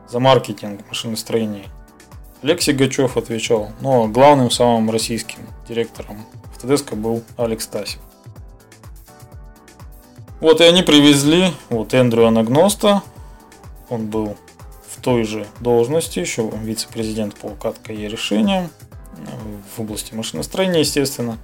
[0.09, 1.65] за маркетинг машиностроения.
[2.41, 7.99] Алексей Гачев отвечал, но главным самым российским директором Автодеска был Алекс Тасев.
[10.39, 13.01] Вот и они привезли вот Эндрю Анагноста.
[13.89, 14.37] Он был
[14.87, 18.69] в той же должности, еще вице-президент по КАТКОЕ решениям
[19.75, 21.37] в области машиностроения, естественно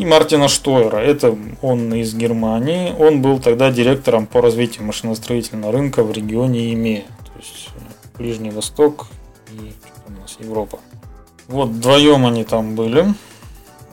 [0.00, 0.96] и Мартина Штойера.
[0.96, 2.94] Это он из Германии.
[2.98, 7.04] Он был тогда директором по развитию машиностроительного рынка в регионе ЕМЕ.
[7.26, 7.80] То есть э,
[8.16, 9.08] Ближний Восток
[9.50, 9.74] и
[10.08, 10.78] у нас Европа.
[11.48, 13.12] Вот вдвоем они там были.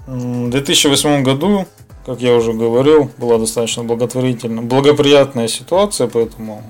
[0.06, 1.65] В 2008 году,
[2.08, 6.63] как я уже говорил, была достаточно благотворительная, благоприятная ситуация, поэтому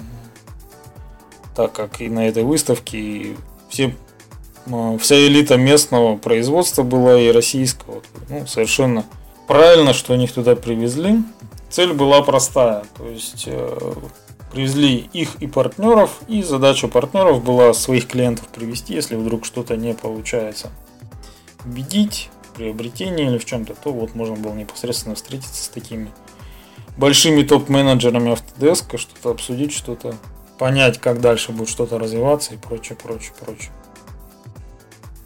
[1.56, 3.38] так как и на этой выставке
[3.70, 3.96] все
[5.00, 9.06] вся элита местного производства была и российского, ну, совершенно
[9.48, 11.22] правильно, что их туда привезли.
[11.70, 13.94] Цель была простая, то есть э,
[14.52, 19.94] привезли их и партнеров, и задача партнеров была своих клиентов привести, если вдруг что-то не
[19.94, 20.72] получается.
[21.64, 26.12] Убедить приобретении или в чем-то, то вот можно было непосредственно встретиться с такими
[26.98, 30.16] большими топ-менеджерами Автодеска, что-то обсудить, что-то
[30.58, 33.72] понять, как дальше будет что-то развиваться и прочее, прочее, прочее.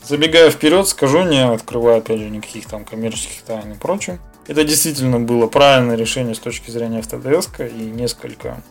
[0.03, 4.19] Забегая вперед, скажу, не открывая, опять же, никаких там коммерческих тайн и прочее.
[4.47, 8.61] Это действительно было правильное решение с точки зрения Автодеска и несколько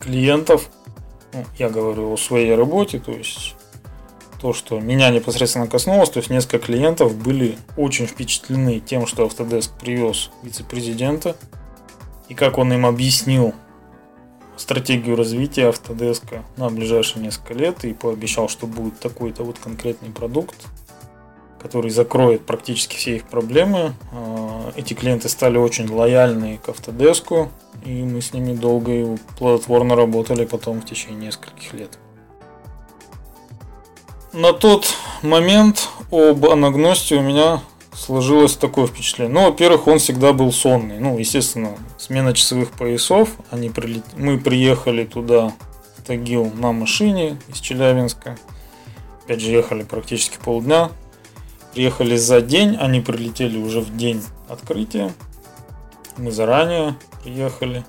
[0.00, 0.68] клиентов,
[1.32, 3.55] ну, я говорю о своей работе, то есть
[4.40, 9.70] то, что меня непосредственно коснулось, то есть несколько клиентов были очень впечатлены тем, что Autodesk
[9.80, 11.36] привез вице-президента
[12.28, 13.54] и как он им объяснил
[14.56, 20.56] стратегию развития Autodesk на ближайшие несколько лет и пообещал, что будет такой-то вот конкретный продукт,
[21.62, 23.92] который закроет практически все их проблемы.
[24.12, 27.48] А, эти клиенты стали очень лояльны к Autodesk,
[27.84, 31.98] и мы с ними долго и плодотворно работали потом в течение нескольких лет.
[34.36, 37.62] На тот момент об анагносте у меня
[37.94, 39.32] сложилось такое впечатление.
[39.32, 40.98] Ну, во-первых, он всегда был сонный.
[41.00, 43.30] Ну, естественно, смена часовых поясов.
[43.50, 44.04] Они прилет...
[44.14, 45.54] Мы приехали туда,
[45.96, 48.36] в Тагил, на машине из Челябинска.
[49.24, 50.90] Опять же, ехали практически полдня.
[51.72, 55.14] Приехали за день, они прилетели уже в день открытия.
[56.18, 56.94] Мы заранее
[57.24, 57.86] приехали.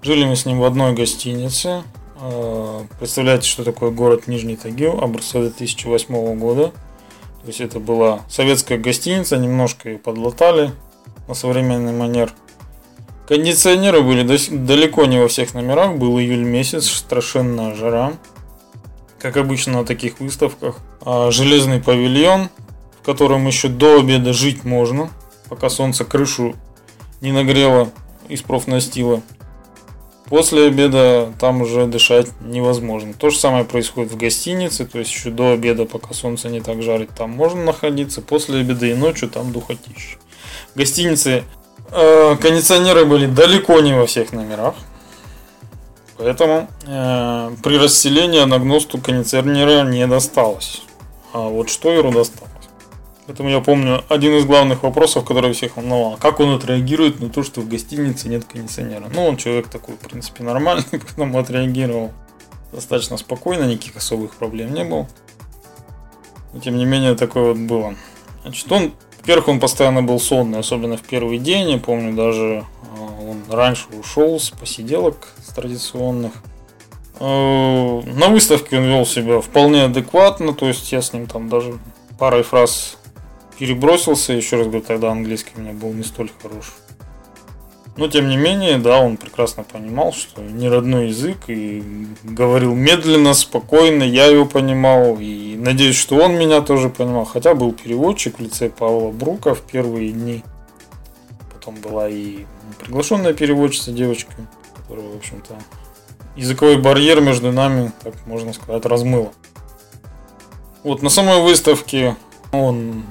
[0.00, 1.82] Жили мы с ним в одной гостинице.
[2.24, 6.68] А, представляете, что такое город Нижний Тагил, образца 2008 года.
[6.68, 10.70] То есть это была советская гостиница, немножко ее подлатали
[11.26, 12.32] на современный манер.
[13.26, 18.12] Кондиционеры были далеко не во всех номерах, был июль месяц, страшенная жара.
[19.18, 20.78] Как обычно на таких выставках.
[21.00, 22.50] А железный павильон,
[23.00, 25.10] в котором еще до обеда жить можно,
[25.48, 26.54] пока солнце крышу
[27.20, 27.90] не нагрело
[28.28, 29.22] из профнастила.
[30.32, 33.12] После обеда там уже дышать невозможно.
[33.12, 36.82] То же самое происходит в гостинице, то есть еще до обеда, пока солнце не так
[36.82, 38.22] жарит, там можно находиться.
[38.22, 40.16] После обеда и ночью там духотища.
[40.74, 41.44] В гостинице
[41.90, 44.74] э, кондиционеры были далеко не во всех номерах.
[46.16, 50.80] Поэтому э, при расселении на гносту кондиционера не досталось.
[51.34, 52.51] А вот штойру досталось.
[53.26, 56.16] Поэтому я помню один из главных вопросов, который всех волновал.
[56.20, 59.08] Как он отреагирует на то, что в гостинице нет кондиционера?
[59.14, 62.10] Ну, он человек такой, в принципе, нормальный, поэтому отреагировал
[62.72, 65.06] достаточно спокойно, никаких особых проблем не было.
[66.52, 67.94] Но, тем не менее, такое вот было.
[68.42, 71.70] Значит, он, во-первых, он постоянно был сонный, особенно в первый день.
[71.70, 72.64] Я помню, даже
[72.96, 76.32] а, он раньше ушел с посиделок с традиционных.
[77.20, 81.78] А, на выставке он вел себя вполне адекватно, то есть я с ним там даже
[82.18, 82.98] парой фраз
[83.58, 86.72] перебросился, еще раз говорю, тогда английский у меня был не столь хорош.
[87.96, 93.34] Но тем не менее, да, он прекрасно понимал, что не родной язык и говорил медленно,
[93.34, 97.26] спокойно, я его понимал и надеюсь, что он меня тоже понимал.
[97.26, 100.42] Хотя был переводчик в лице Павла Брука в первые дни.
[101.52, 102.46] Потом была и
[102.80, 104.32] приглашенная переводчица девочка,
[104.74, 105.58] которая, в общем-то,
[106.34, 109.32] языковой барьер между нами, так можно сказать, размыла.
[110.82, 112.16] Вот на самой выставке
[112.52, 113.04] он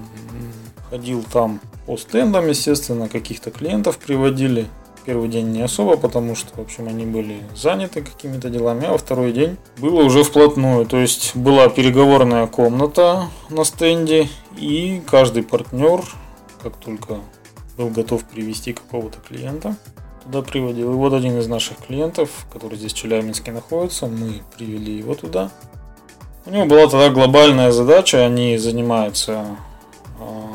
[0.91, 4.67] Ходил там по стендам, естественно, каких-то клиентов приводили.
[5.05, 9.31] Первый день не особо, потому что, в общем, они были заняты какими-то делами, а второй
[9.31, 10.85] день было уже вплотную.
[10.85, 14.27] То есть была переговорная комната на стенде,
[14.57, 16.01] и каждый партнер,
[16.61, 17.19] как только
[17.77, 19.77] был готов привести какого-то клиента,
[20.25, 20.91] туда приводил.
[20.91, 25.51] И вот один из наших клиентов, который здесь в Челябинске находится, мы привели его туда.
[26.45, 29.45] У него была тогда глобальная задача, они занимаются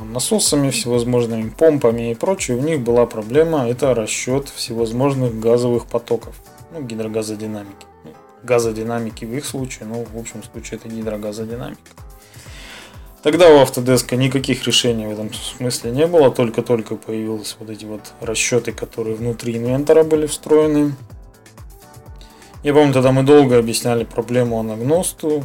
[0.04, 6.36] насосами, всевозможными помпами и прочее, у них была проблема, это расчет всевозможных газовых потоков,
[6.72, 7.86] ну, гидрогазодинамики.
[8.04, 8.10] Ну,
[8.42, 11.80] газодинамики в их случае, ну, в общем случае это гидрогазодинамика.
[13.22, 18.12] Тогда у Autodesk никаких решений в этом смысле не было, только-только появились вот эти вот
[18.20, 20.94] расчеты, которые внутри инвентора были встроены.
[22.62, 25.44] Я помню, тогда мы долго объясняли проблему анагносту,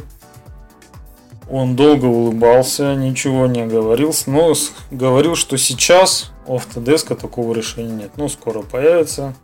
[1.52, 4.54] он долго улыбался, ничего не говорил, но
[4.90, 8.12] говорил, что сейчас у Autodesk такого решения нет.
[8.16, 9.34] Ну, скоро появится.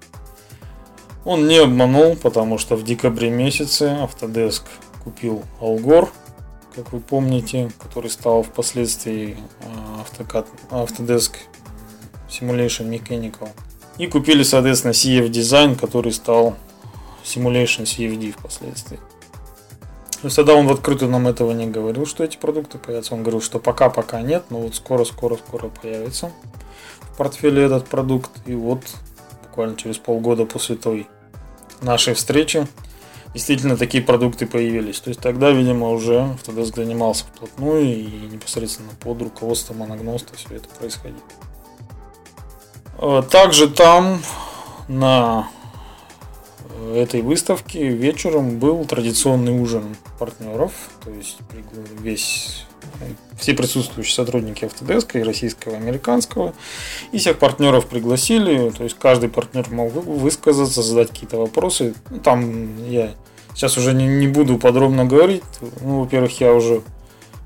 [1.27, 4.63] Он не обманул, потому что в декабре месяце Autodesk
[5.05, 6.09] купил Algor,
[6.75, 10.05] как вы помните, который стал впоследствии а,
[10.71, 11.33] Autodesk
[12.31, 13.51] Simulation Mechanical.
[13.99, 16.57] И купили, соответственно, CF Design, который стал
[17.23, 18.99] Simulation CFD впоследствии.
[20.21, 23.15] То есть тогда он в открытую нам этого не говорил, что эти продукты появятся.
[23.15, 26.33] Он говорил, что пока-пока нет, но вот скоро-скоро-скоро появится
[27.03, 28.31] в портфеле этот продукт.
[28.45, 28.83] И вот
[29.45, 31.07] буквально через полгода после той
[31.83, 32.67] нашей встречи
[33.33, 34.99] действительно такие продукты появились.
[34.99, 40.69] То есть тогда, видимо, уже Autodesk занимался вплотную и непосредственно под руководством анагноста все это
[40.71, 41.23] происходило.
[43.31, 44.21] Также там
[44.89, 45.49] на
[46.95, 50.73] этой выставки вечером был традиционный ужин партнеров,
[51.05, 51.39] то есть
[52.01, 52.67] весь
[53.39, 56.55] все присутствующие сотрудники Autodesk и российского, и американского.
[57.13, 61.95] И всех партнеров пригласили, то есть каждый партнер мог высказаться, задать какие-то вопросы.
[62.11, 63.15] Ну, там я
[63.55, 65.45] сейчас уже не, не буду подробно говорить.
[65.81, 66.83] Ну, во-первых, я уже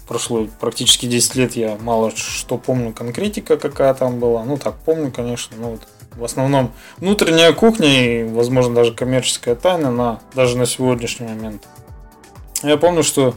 [0.08, 4.44] прошло практически 10 лет, я мало что помню, конкретика какая там была.
[4.44, 5.82] Ну, так помню, конечно, но вот
[6.16, 11.66] в основном внутренняя кухня и, возможно, даже коммерческая тайна на, даже на сегодняшний момент.
[12.62, 13.34] Я помню, что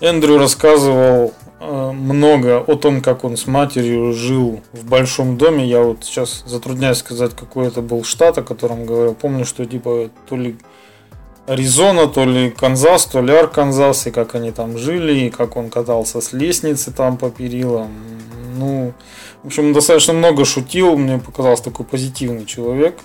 [0.00, 5.64] Эндрю рассказывал э, много о том, как он с матерью жил в большом доме.
[5.64, 9.14] Я вот сейчас затрудняюсь сказать, какой это был штат, о котором говорил.
[9.14, 10.56] Помню, что типа то ли
[11.46, 15.70] Аризона, то ли Канзас, то ли Арканзас, и как они там жили, и как он
[15.70, 17.90] катался с лестницы там по перилам.
[18.56, 18.92] Ну,
[19.42, 22.98] в общем, он достаточно много шутил, мне показался такой позитивный человек.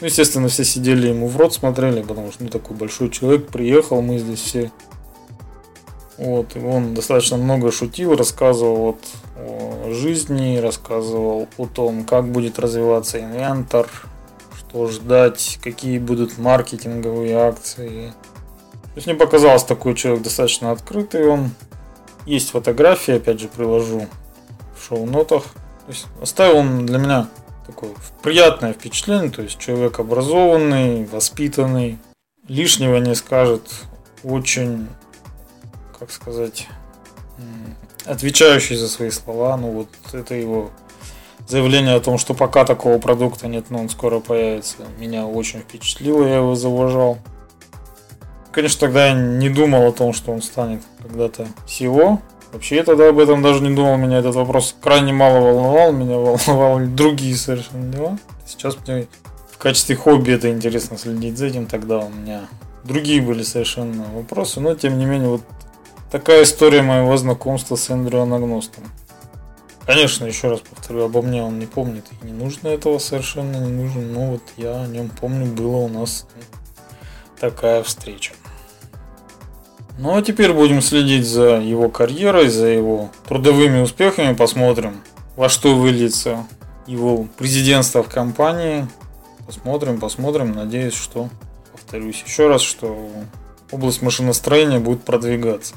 [0.00, 4.02] Ну, естественно, все сидели ему в рот, смотрели, потому что ну, такой большой человек приехал,
[4.02, 4.70] мы здесь все.
[6.18, 8.98] Вот, и он достаточно много шутил, рассказывал вот
[9.36, 13.86] о жизни, рассказывал о том, как будет развиваться инвентор,
[14.58, 18.12] что ждать, какие будут маркетинговые акции.
[18.82, 21.50] То есть мне показалось такой человек достаточно открытый он.
[22.24, 24.06] Есть фотографии, опять же, приложу
[24.86, 25.42] в шоу-нотах.
[25.42, 27.28] То есть оставил он для меня
[27.66, 27.90] такое
[28.22, 31.98] приятное впечатление, то есть человек образованный, воспитанный,
[32.46, 33.68] лишнего не скажет,
[34.22, 34.88] очень,
[35.98, 36.68] как сказать,
[38.04, 40.70] отвечающий за свои слова, ну вот это его
[41.48, 46.24] заявление о том, что пока такого продукта нет, но он скоро появится, меня очень впечатлило,
[46.24, 47.18] я его завожал.
[48.52, 52.20] Конечно, тогда я не думал о том, что он станет когда-то SEO.
[52.56, 56.16] Вообще я тогда об этом даже не думал, меня этот вопрос крайне мало волновал, меня
[56.16, 58.18] волновали другие совершенно дела.
[58.46, 59.08] Сейчас мне
[59.52, 62.48] в качестве хобби это интересно следить за этим, тогда у меня
[62.82, 65.42] другие были совершенно вопросы, но тем не менее вот
[66.10, 68.84] такая история моего знакомства с Эндрю Анагностом.
[69.84, 73.70] Конечно, еще раз повторю, обо мне он не помнит и не нужно этого совершенно не
[73.70, 76.26] нужно, но вот я о нем помню, была у нас
[77.38, 78.32] такая встреча.
[79.98, 85.02] Ну а теперь будем следить за его карьерой, за его трудовыми успехами, посмотрим,
[85.36, 86.46] во что выльется
[86.86, 88.86] его президентство в компании.
[89.46, 90.52] Посмотрим, посмотрим.
[90.52, 91.30] Надеюсь, что,
[91.72, 93.08] повторюсь еще раз, что
[93.70, 95.74] область машиностроения будет продвигаться.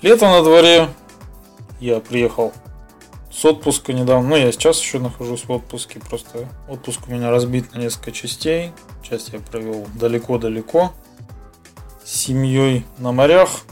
[0.00, 0.88] Лето на дворе.
[1.78, 2.52] Я приехал
[3.32, 4.28] с отпуска недавно.
[4.28, 6.00] Ну, я сейчас еще нахожусь в отпуске.
[6.00, 8.72] Просто отпуск у меня разбит на несколько частей.
[9.02, 10.92] Часть я провел далеко-далеко.
[12.04, 13.62] С семьей на морях.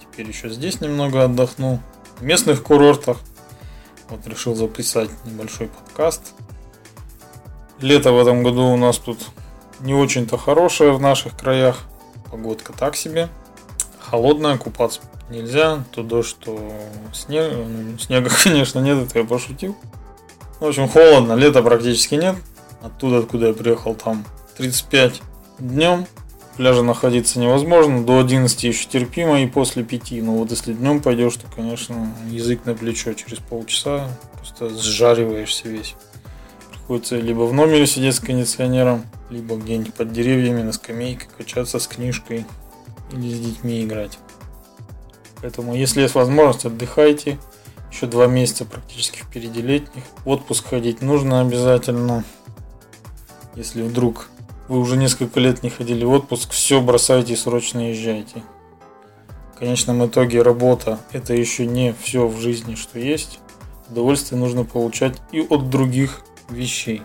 [0.00, 1.80] Теперь еще здесь немного отдохну.
[2.18, 3.18] В местных курортах.
[4.10, 6.34] Вот решил записать небольшой подкаст.
[7.80, 9.18] Лето в этом году у нас тут
[9.80, 11.80] не очень-то хорошее в наших краях.
[12.30, 13.30] Погодка так себе.
[13.98, 15.00] Холодная, купаться
[15.32, 16.58] нельзя, то дождь, то
[17.12, 17.52] снег.
[17.52, 19.76] Ну, снега, конечно, нет, это я пошутил.
[20.60, 22.36] В общем, холодно, лета практически нет.
[22.82, 24.24] Оттуда, откуда я приехал, там
[24.58, 25.22] 35
[25.58, 26.06] днем.
[26.56, 30.12] Пляжа находиться невозможно, до 11 еще терпимо и после 5.
[30.22, 35.94] Но вот если днем пойдешь, то, конечно, язык на плечо через полчаса просто сжариваешься весь.
[36.70, 41.86] Приходится либо в номере сидеть с кондиционером, либо где-нибудь под деревьями на скамейке качаться с
[41.86, 42.44] книжкой
[43.12, 44.18] или с детьми играть.
[45.42, 47.38] Поэтому, если есть возможность, отдыхайте.
[47.90, 50.04] Еще два месяца практически впереди летних.
[50.24, 52.24] В отпуск ходить нужно обязательно.
[53.54, 54.30] Если вдруг
[54.68, 58.42] вы уже несколько лет не ходили в отпуск, все бросайте и срочно езжайте.
[59.54, 63.40] В конечном итоге работа– это еще не все в жизни, что есть.
[63.90, 67.02] Удовольствие нужно получать и от других вещей.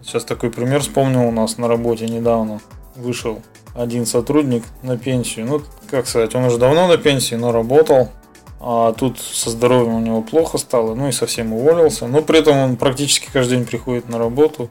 [0.00, 2.60] Сейчас такой пример вспомнил у нас на работе недавно.
[2.94, 3.42] Вышел
[3.74, 5.46] один сотрудник на пенсию.
[5.46, 5.62] Ну,
[5.94, 8.10] как сказать, он уже давно на пенсии, но работал.
[8.58, 12.06] А тут со здоровьем у него плохо стало, ну и совсем уволился.
[12.08, 14.68] Но при этом он практически каждый день приходит на работу.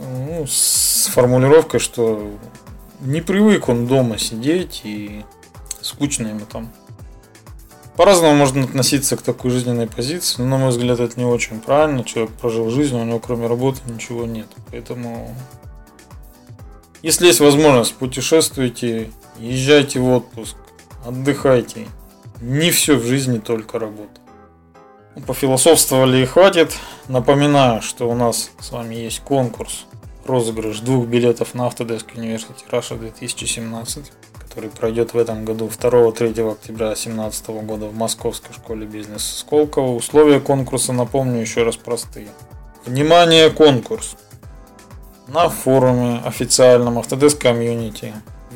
[0.00, 2.30] Ну, с формулировкой, что
[3.00, 5.24] не привык он дома сидеть и
[5.80, 6.72] скучно ему там.
[7.96, 12.04] По-разному можно относиться к такой жизненной позиции, но, на мой взгляд, это не очень правильно.
[12.04, 14.46] Человек прожил жизнь, у него кроме работы ничего нет.
[14.70, 15.34] Поэтому
[17.02, 20.56] если есть возможность, путешествуйте, езжайте в отпуск,
[21.04, 21.86] отдыхайте.
[22.40, 24.20] Не все в жизни только работа.
[25.14, 26.76] Ну, пофилософствовали и хватит.
[27.08, 29.86] Напоминаю, что у нас с вами есть конкурс,
[30.26, 36.86] розыгрыш двух билетов на Autodesk University Russia 2017, который пройдет в этом году 2-3 октября
[36.86, 39.94] 2017 года в Московской школе бизнеса Сколково.
[39.94, 42.28] Условия конкурса, напомню, еще раз простые.
[42.84, 44.16] Внимание, конкурс!
[45.28, 48.12] на форуме официальном Autodesk Community,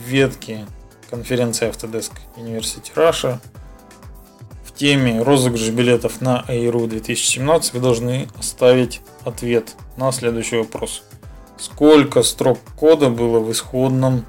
[0.09, 0.67] ветке
[1.11, 3.39] конференции Autodesk University Russia
[4.65, 11.03] в теме розыгрыш билетов на AIRU 2017 вы должны оставить ответ на следующий вопрос.
[11.59, 14.25] Сколько строк кода было в исходном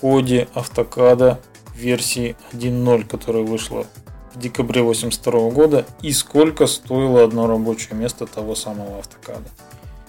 [0.00, 1.40] коде автокада
[1.74, 3.86] версии 1.0, которая вышла
[4.34, 9.48] в декабре 82 года и сколько стоило одно рабочее место того самого автокада.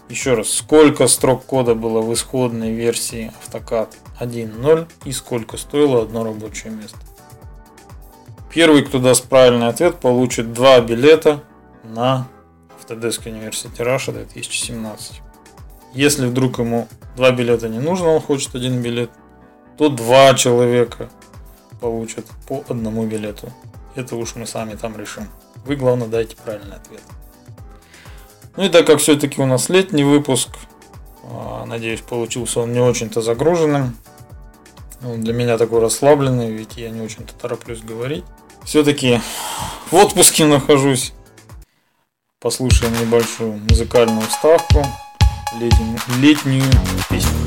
[0.08, 3.90] Еще раз, сколько строк кода было в исходной версии AutoCAD
[4.20, 6.98] 1.0 и сколько стоило одно рабочее место.
[8.54, 11.44] Первый, кто даст правильный ответ, получит два билета
[11.84, 12.28] на
[12.80, 15.22] Autodesk University Russia 2017.
[15.94, 19.10] Если вдруг ему два билета не нужно, он хочет один билет,
[19.78, 21.10] то два человека
[21.82, 23.52] получат по одному билету.
[23.96, 25.28] Это уж мы сами там решим.
[25.66, 27.02] Вы, главное, дайте правильный ответ.
[28.58, 30.50] Ну и так как все-таки у нас летний выпуск,
[31.24, 33.98] а, надеюсь, получился он не очень-то загруженным.
[35.04, 38.24] Он для меня такой расслабленный, ведь я не очень-то тороплюсь говорить.
[38.64, 39.22] Все-таки
[39.92, 41.14] в отпуске нахожусь.
[42.40, 44.86] Послушаем небольшую музыкальную вставку,
[45.60, 46.64] летнюю, летнюю
[47.10, 47.45] песню.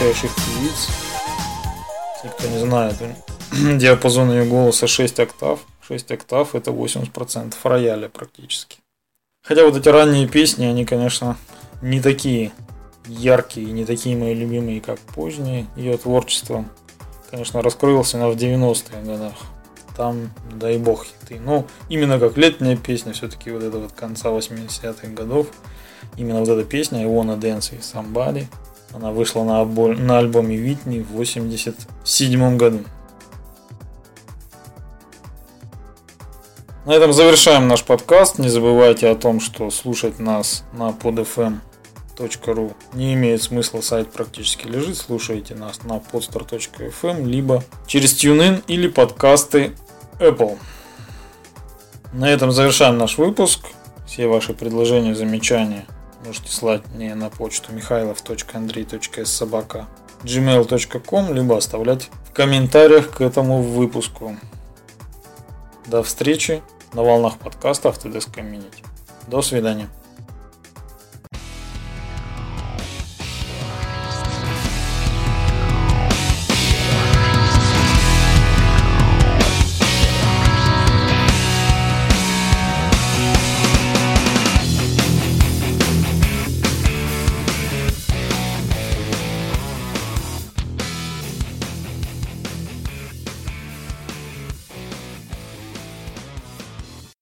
[0.00, 0.88] Величайших певиц.
[2.22, 2.96] Те, кто не знает,
[3.78, 5.60] диапазон ее голоса 6 октав.
[5.86, 8.78] 6 октав это 80% рояля практически.
[9.42, 11.36] Хотя вот эти ранние песни, они, конечно,
[11.82, 12.52] не такие
[13.06, 15.66] яркие, не такие мои любимые, как поздние.
[15.76, 16.64] Ее творчество,
[17.30, 19.34] конечно, раскрылось она в 90-х годах.
[19.96, 21.40] Там, дай бог, хиты.
[21.40, 25.48] Ну, именно как летняя песня, все-таки вот это вот конца 80-х годов.
[26.16, 28.46] Именно вот эта песня I Wanna Dance with Somebody.
[28.92, 32.80] Она вышла на, на альбоме Витни в 87 году.
[36.86, 38.38] На этом завершаем наш подкаст.
[38.38, 44.96] Не забывайте о том, что слушать нас на podfm.ru не имеет смысла, сайт практически лежит.
[44.96, 49.72] Слушайте нас на podstar.fm, либо через TuneIn или подкасты
[50.18, 50.58] Apple.
[52.12, 53.60] На этом завершаем наш выпуск.
[54.06, 55.86] Все ваши предложения, замечания
[56.24, 59.88] можете слать мне на почту михайлов.андрей.собака
[60.22, 64.36] gmail.com, либо оставлять в комментариях к этому выпуску.
[65.86, 66.62] До встречи
[66.92, 68.84] на волнах подкаста Autodesk Community.
[69.26, 69.88] До свидания.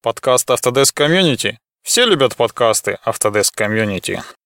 [0.09, 1.57] Подкаст Autodesk Community.
[1.83, 4.19] Все любят подкасты Autodesk Community.